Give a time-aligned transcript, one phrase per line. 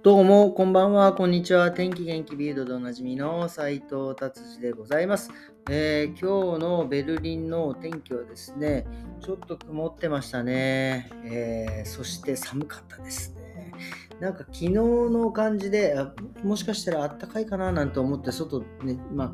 [0.00, 1.72] どうも、こんばんは、こんにちは。
[1.72, 5.28] 天気元気ビルドでおなじみの斉藤達治でございます、
[5.68, 8.86] えー、今日のベルリンの天気はですね、
[9.20, 11.10] ちょっと曇ってましたね。
[11.24, 13.72] えー、そして寒かったですね。
[14.20, 15.96] なんか昨日の感じで、
[16.44, 19.32] もしかしたらあったかいかななんて思って、外ね、まあ、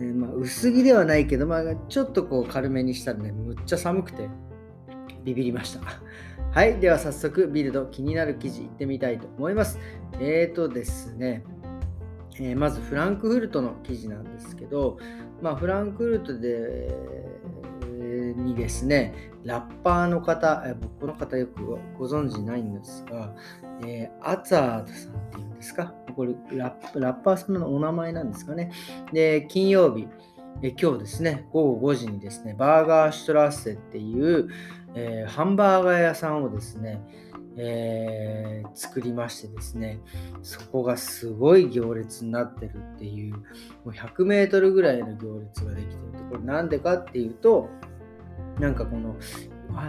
[0.00, 4.28] えー、まあ、薄着ではないけど、まあ、ちょっとこう軽めにしたらね、むっちゃ寒くて、
[5.24, 5.80] ビビりました。
[6.58, 9.78] はい、では早速ビルド気になる記事いってみたいと思います。
[10.18, 11.44] えーとですね、
[12.40, 14.98] えー、まずフランクフルトの記事なんですけど、
[15.40, 16.88] まあ、フランクフルトで、
[17.92, 21.62] えー、にですね、ラッパーの方、えー、僕この方よく
[21.96, 23.32] ご存知ないんですが、
[23.86, 28.72] えー、アツァードさんっていうんですか、これラッラッパーさんのお名前なんですかね？
[29.12, 30.08] で、金曜日、
[30.62, 34.48] え今日ですね、午後5時にですね、バーガーシュトラッセっていう、
[34.94, 37.00] えー、ハンバーガー屋さんをですね、
[37.56, 40.00] えー、作りましてですね、
[40.42, 43.42] そこがすごい行列になってるっていう、も
[43.86, 46.24] う100メートルぐらいの行列ができてると。
[46.30, 47.68] これなんでかっていうと、
[48.60, 49.16] なんかこの、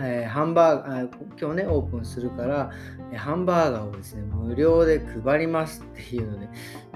[0.04, 2.72] えー、ハンバーガー、今日ね、オープンするから、
[3.16, 6.50] ハンバーガーをですね、無料で配りますっていうので、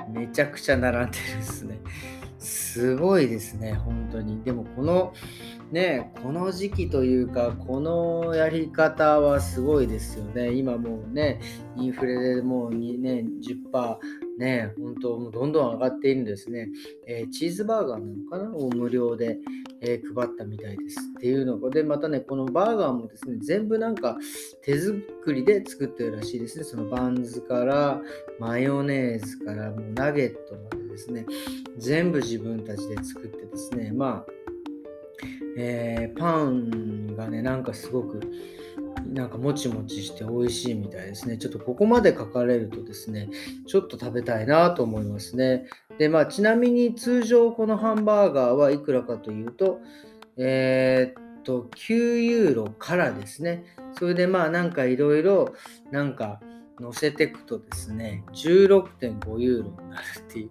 [0.10, 1.80] めちゃくちゃ並んでるんですね。
[2.44, 4.44] すごいですね、本当に。
[4.44, 5.14] でもこの、
[5.72, 10.52] ね、この時期というか、このやり方はすごいですよね。
[10.54, 11.40] 今もうね、
[11.78, 13.98] インフレでもう2年10%、
[14.38, 16.68] ね、本当もうどんどん上がっているんですね。
[17.08, 18.56] えー、チーズバーガーなのかな？
[18.56, 19.38] を無料で、
[19.82, 21.00] えー、配ったみたいです。
[21.18, 24.18] っていうので、またね、このバーガーもですね、全部なんか
[24.64, 26.66] 手作りで作ってるらしいですね。
[26.66, 28.02] そのバンズから、
[28.40, 31.26] マヨネーズから、もうナゲットまでですね、
[31.78, 34.32] 全部自分たちで作ってですね、まあ、
[35.58, 38.22] えー、パンがね、なんかすごく、
[39.08, 41.38] なんかもちもちして美味しいみたいですね。
[41.38, 43.30] ちょっとここまで書かれるとですね、
[43.68, 45.68] ちょっと食べたいなと思いますね。
[45.98, 49.80] で、まあ、ちなみに通常このハンバーガーはいくらかというと、
[50.38, 53.66] えー、っと、9ユーロからですね。
[53.98, 55.54] それでまあ、なんかいろいろ、
[55.92, 56.40] なんか、
[56.80, 60.50] 乗せていくとですね、16.5ユーロになるっていう。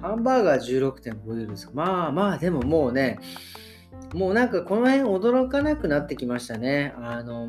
[0.00, 3.18] ハンバーガー16.5ユーロですまあまあ、でももうね、
[4.14, 6.94] もうなんかこの辺驚かなくなってきましたね。
[6.98, 7.48] あの、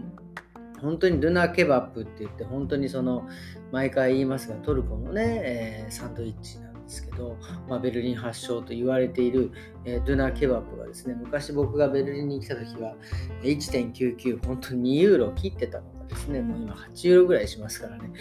[0.81, 3.28] 本当にルナケバップって言って、本当にその、
[3.72, 7.38] 毎回言いますが、トルコのね、えー、サンドイッチなんですけど、
[7.68, 9.51] まあ、ベルリン発祥と言われている、
[9.85, 12.95] えー、ドゥナケバップがですね、昔僕がベルリンに来た時は
[13.41, 18.12] 1.99、本当に2ユーロ切ってたのがですね、もう今8ユーロぐらいしますからね。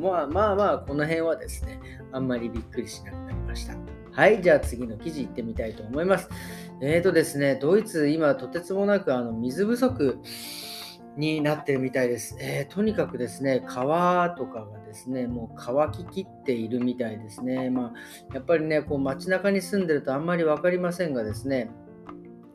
[0.00, 1.80] まあまあまあ、この辺はですね、
[2.12, 3.74] あんまりびっくりしなくなりました。
[4.12, 6.28] はい、じゃあ次の記事いってみたいと思います。
[6.82, 10.18] えーとですね、ドイツ、今とてつもなくあの水不足
[11.16, 17.70] になってるみたいです、えー、とにかくですね、川とかがですね、もう乾ききっているみたいですね。
[17.70, 17.92] ま
[18.30, 21.70] あ、やっぱりね、こう街中に住んでるとあんまり分かりませんがですね、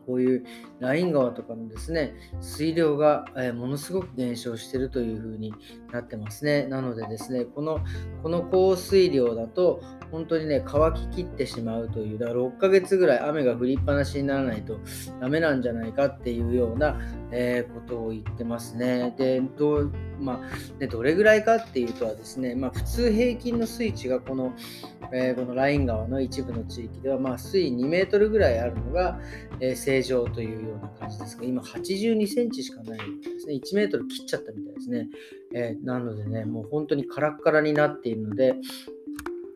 [0.07, 0.45] こういう
[0.79, 5.53] ライン川とかのですね、水量が、えものすごく減少しているというふうに
[5.91, 6.65] なってますね。
[6.65, 7.81] なのでですね、この
[8.23, 9.81] この降水量だと、
[10.11, 14.79] 本当にね、乾ききってしまうという、だから6ヶ月ぐらい雨が降りっぱなしにならないと
[15.19, 16.97] ダメなんじゃないかっていうような、
[17.31, 19.13] え、ことを言ってますね。
[19.17, 24.53] で、どまあ、でどれぐらいかっていうとはですね、まあ、普通平均の水値がこの、
[25.11, 29.19] えー、このライン川の一部の地域では、まあ、水位2メートルぐらいあるのが、
[29.59, 33.55] えー、正常というような感じですが、今82センチしかないですね。
[33.55, 35.07] 1メートル切っちゃったみたいですね。
[35.53, 38.55] えー、なのでね、もう本当にカラッカラになっているので、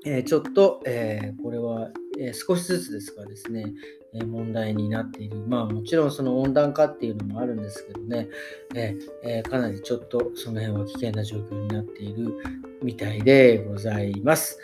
[0.06, 3.66] えー、ちょっと、えー、これは、え少しずつですがですね、
[4.14, 5.38] え問題になっている。
[5.48, 8.28] まあもちろんその温暖化っていうのもあるんですけどね、
[8.76, 12.34] ええかなりちょっとその辺は危険な状況になっている
[12.84, 14.60] みたいでございます。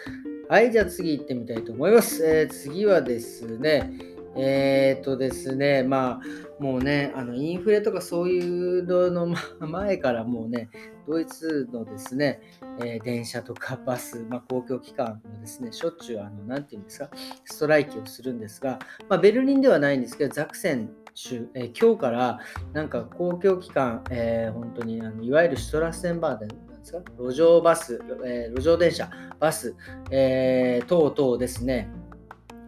[0.50, 2.26] はい、じゃあ次行ってみたいと思います。
[2.26, 3.92] えー、次はですね、
[4.38, 10.70] えー、っとですね、まあ、もうね、あのインフレとかそういうのの前からもうね、
[11.06, 12.40] ドイツのですね、
[12.80, 17.10] えー、電車とかバス、まあ、公共機関もですね、しょっちゅう、あの、なんていうんですか、
[17.44, 18.80] ストライキをするんですが、
[19.10, 22.40] まあ、ベルリンではないんですけど、ザクセン州、えー、今日から
[22.72, 29.76] なんか公共機関、えー、本当にあのいわゆるシュトラッセンバーデンですか、路上バス、え路上電車、バス、
[30.12, 31.90] え等々ですね、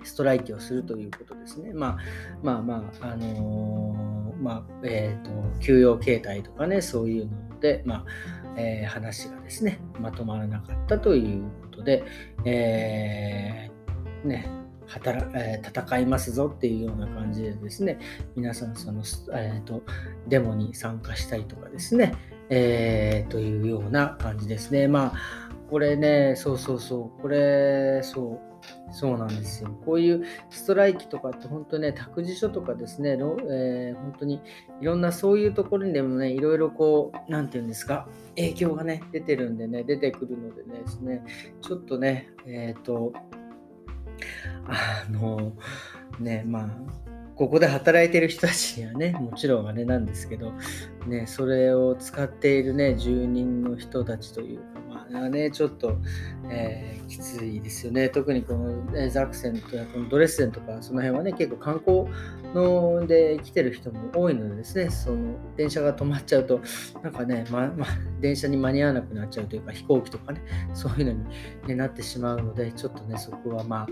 [0.03, 1.73] ストライキをするということですね。
[1.73, 1.97] まあ
[2.43, 8.05] まあまあ、あのー、まあ、えっ、ー、と、休養形態とかね、そういうので、まあ、
[8.57, 12.03] えー、話がですね、まとまらなかったということで、
[12.45, 14.49] えー、ね、
[14.87, 17.99] 働え、戦いますぞっていうような感じでですね、
[18.35, 19.83] 皆さんその、えーと、
[20.27, 22.15] デモに参加したりとかですね、
[22.49, 24.87] えー、というような感じですね。
[24.87, 29.69] まあこれね、そうそうそう、これ、そう、そうなんですよ。
[29.85, 34.41] こういうストライキとかって本当ね、託児所とかですね、えー、本当に
[34.81, 41.23] いろんなそういうところにでもね、いろいろこう、なんていうんですか、影響がね、出てるんでね、出てくるのでね、ですね
[41.61, 43.13] ちょっとね、えっ、ー、と、
[44.65, 45.53] あの、
[46.19, 46.69] ね、まあ、
[47.39, 50.51] ここで働いてる人たちにはね、もちろんあれなんですけど、
[51.07, 55.99] ね、それを使っているね、住人の人たちというか、まあね、ちょっと、
[56.51, 58.09] えー、きついですよね。
[58.09, 62.05] 特にこの、ね、ザクセンとかこのドレッセンとか、その辺はね、結構観光
[62.53, 66.59] ので来てる人も多いのでですね、その電車が止まっちゃうと、
[67.01, 67.87] なんかね、まま、
[68.19, 70.41] 電車に間に合わなくなっちゃうというか、飛行機とかね、
[70.73, 71.23] そういうのに、
[71.67, 73.87] ね、なってしまうので、ちょっとね、そこはまあ、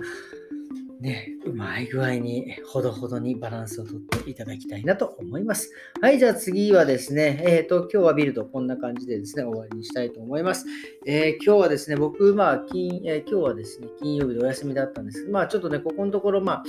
[0.99, 5.71] ね、うまい具合に、ほどほどにバランスをとっていただきたいなと思います。
[6.01, 10.65] はい、じゃあ次はですね、えっ、ー、と、今日はビルドこんな感じでですね、終わりにしたいと思います。
[11.05, 16.63] えー、今日はですね、僕、まあ、金、えー、今日はですね、金曜日でお休みだったんですけど、まあ、ちょっとね、ここのところ、まあ、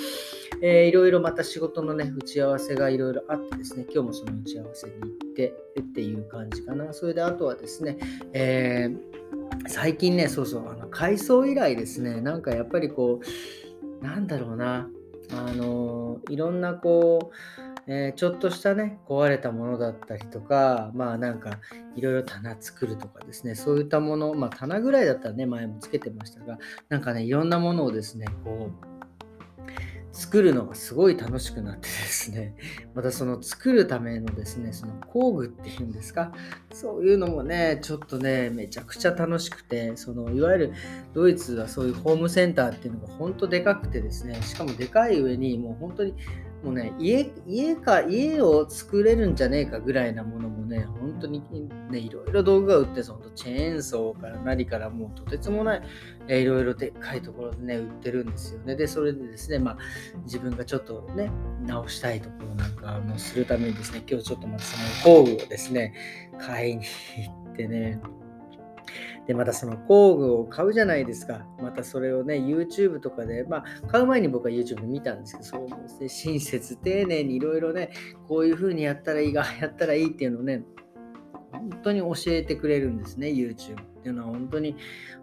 [0.60, 6.92] えー、いろいろまた仕事のね、打ち合わせがいろいろあってですね、今日もその打ち合わせに行ってっていう感じかな。
[6.92, 7.96] それで、あとはですね、
[8.34, 13.67] えー、最近ね、そうそう、あの改装以来ですね、なんかやっぱりこう、
[14.02, 14.88] なんだろうな、
[15.32, 21.58] あのいろんなこう、えー、ちょっとしたね、壊れたものだったりとか、まあなんか、
[21.96, 26.58] いろいろ棚作るとかですね、そういったもの、まあ棚ぐらいだったらね、前もつけてましたが、
[26.90, 28.87] なんかね、いろんなものをですね、こう、
[30.18, 32.56] 作るのがすごい楽しくなってですね、
[32.92, 36.32] またその作るためのですね、その工具っていうんですか、
[36.72, 40.72] そういうのもね、ちょっとね、めちゃくちゃ楽しくて、そのいわゆる
[41.14, 46.14] ドイツはそういうホームセンターっていうのが本当でかくてですね、しかもでかい上にもう本当に
[46.62, 51.42] もうね、家、家か、家を作れるんじゃねえかぐらいなものもね、本当に
[51.88, 55.82] ね、いろいろ道具が売って、そのチェーンソーから何からもうとてつもない、
[56.26, 58.74] えいろいろでっかいところでね、売ってるんですよね。
[58.74, 59.78] で、それでですね、まあ、
[60.24, 61.30] 自分がちょっとね、
[61.64, 65.94] 直したいところなんかもするためにですね、今日ちょっとまたその工具をですね、
[66.40, 66.84] 買いに
[67.18, 68.00] 行ってね、
[69.28, 71.44] で、またその工具を買うじゃないですか。
[71.60, 77.90] またそれをね、YouTube とかで、まあ、買う前に僕は YouTube 見たんですけど、それもですね、親切、丁寧にいろいろね、
[78.26, 80.64] こういう風にやったらいいが、 やったらいいっていうのをね、
[81.52, 84.76] 本当に教えてくれるんですね、YouTube っていうのは本当に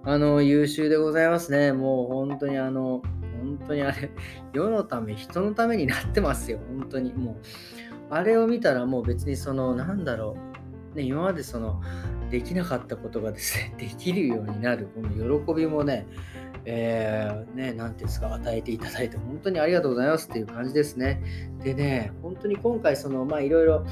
[0.03, 1.71] あの優秀でございますね。
[1.71, 3.01] もう本当にあの、
[3.39, 4.11] 本当にあれ、
[4.53, 7.11] 世のため、人のためになってますよ、本当に。
[7.13, 7.35] もう、
[8.11, 10.54] あれを見たらもう別にその、なんだろう、
[10.95, 11.81] ね、今までその、
[12.29, 16.07] できなかったことがですね、 できるようになる、この喜びもね、
[16.65, 21.21] えー、ね、なんていうんですか、与えていただいて、本当にありがとうございますっていう感じですね。
[21.63, 23.85] でね、本当に今回、その、まあ、いろいろ、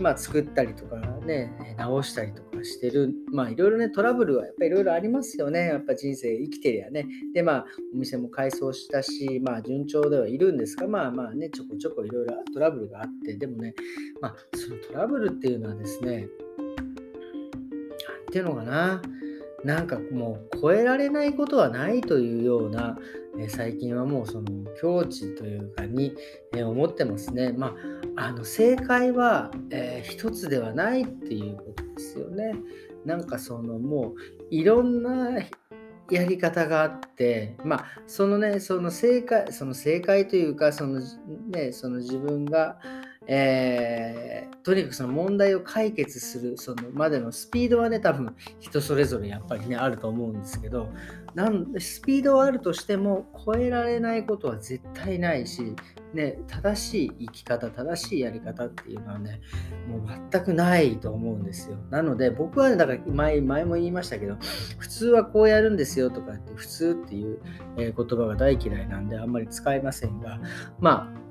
[0.00, 0.96] まあ、作ったりとか
[1.26, 5.66] ね、直したりとかしてる、まあ、いろいろね、トラブルはやっぱりいろいろありますよね。
[5.66, 7.06] やっぱ人生生きてりゃね。
[7.34, 13.74] で、まあ、お店も改装したし、まあ、順調ではいるんですが、まあまあね、ちょこちょこいろいろトラブルがあって、でもね、
[14.20, 16.28] まあ、そのトラブルっていうのはですね、
[18.34, 19.00] ていうのかな。
[19.62, 22.98] なんかもう超えられないことはないというような、
[23.38, 24.44] え最近はもうその
[24.80, 26.14] 境地というかに、
[26.54, 27.52] え思ってますね。
[27.52, 27.74] ま
[28.16, 32.54] あ、あの正解は、えー、一つではないっていうことですよね。
[33.04, 34.14] なんかそのもう
[34.50, 35.42] いろんな
[36.10, 41.00] やり方があって、まあ、そのね、その正解、その正解というか、その
[41.50, 42.78] ね、その自分が、
[43.26, 50.88] えー、とにかくその問題を解決するそのまでのスピードはね多分人それぞれやっぱりねあると思うんですけど
[51.34, 55.74] なんスピードはあるとしても超えられないことは絶対ないし、
[56.12, 59.40] ね、正しい生き方正しいやり方っていうのはね
[59.88, 61.76] もう全くないと思うんですよ。
[61.90, 64.36] なので僕はねだから前前も言いましたけど
[64.78, 67.40] 普通はこうやるんですよとかって普通っていう
[67.76, 70.38] 言葉が大嫌いなんであんまり使いませんが
[70.78, 71.23] まあ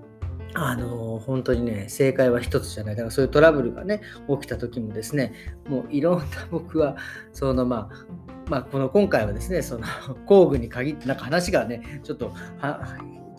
[0.55, 2.95] あの本当にね、正解は一つじゃない。
[2.95, 5.33] だからそういうトラブルがね、起きた時もですね、
[5.67, 6.97] もういろんな 僕は、
[7.31, 9.85] そのまあ、まあ、この今回はですね、その
[10.25, 12.31] 工具に限って、なんか話がね、ちょっと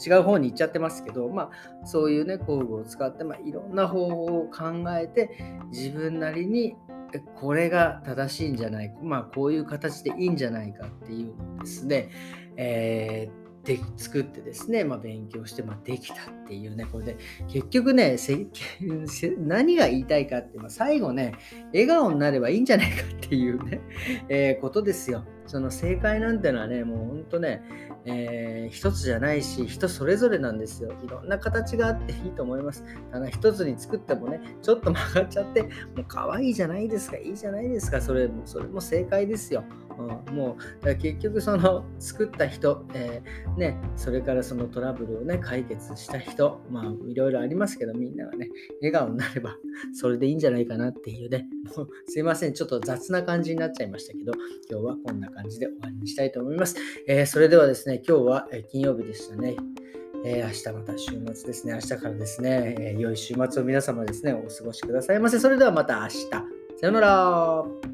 [0.04, 1.50] 違う方に行っちゃってますけど、ま
[1.82, 5.30] あ、そういうね、工具を使って、まあ、いろんな方法を考えて、
[5.70, 6.76] 自分なりに
[7.36, 12.08] これが正しいんじゃないか、まあ、こういう形でいいんじゃないかっていうですね、
[12.56, 16.16] えーで作ってですね、まあ、勉強して、まあ、できたっ
[16.46, 17.16] ていうね、これで
[17.48, 18.16] 結局ね、
[19.38, 21.34] 何が言いたいかって、まあ、最後ね、
[21.72, 23.80] 笑顔になればいいんじゃないかっていうね、
[24.28, 25.24] えー、ことですよ。
[25.46, 27.62] その正解なんてのはね、もうほんとね、
[28.06, 30.92] えー、一つじゃないし、人それぞれなんですよ。
[31.02, 32.84] いろんな形があっていいと思います。
[33.12, 39.64] ただ一つに作ってもね、ちょっと曲がっちゃって、もう可愛いじゃないですか、いいじゃないですか、それも、それも正解ですよ。
[39.98, 48.48] うん、もう結局その作った人、えー、ね、それからそのトラブルをね解決した人まあいろいろありますけどみんながね
[48.80, 49.56] 笑顔になれば
[49.92, 51.46] それでいいんじゃないかなっていうね
[51.76, 54.32] もうすいませんちょっと雑な感じになっちゃいましたけど
[54.70, 56.76] 今日はこんな感じで終わりにしたいと思います、
[57.08, 59.56] えー、それではですね今日は金曜日でしたね
[60.26, 61.74] えー、明日また週末ですね。
[61.74, 65.38] 明日からですね、えー、良い週末を皆様ですね、お過ごしくださいませ。
[65.38, 66.30] それではまた明日。
[66.30, 67.93] さよなら。